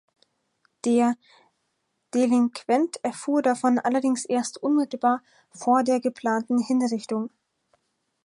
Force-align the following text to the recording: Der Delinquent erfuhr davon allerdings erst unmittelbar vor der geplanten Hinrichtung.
Der 0.83 1.13
Delinquent 2.15 2.97
erfuhr 3.03 3.43
davon 3.43 3.77
allerdings 3.77 4.25
erst 4.25 4.57
unmittelbar 4.57 5.21
vor 5.53 5.83
der 5.83 5.99
geplanten 5.99 6.57
Hinrichtung. 6.57 7.29